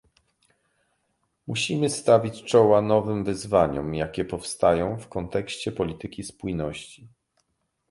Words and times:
Musimy 1.47 1.89
stawić 1.89 2.43
czoła 2.43 2.81
nowym 2.81 3.23
wyzwaniom, 3.23 3.95
jakie 3.95 4.25
powstają 4.25 4.97
w 4.99 5.07
kontekście 5.09 5.71
polityki 5.71 6.23
spójności 6.23 7.07